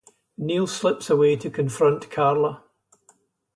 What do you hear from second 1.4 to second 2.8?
confront Carla.